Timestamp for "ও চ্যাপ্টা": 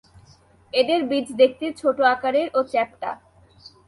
2.53-3.09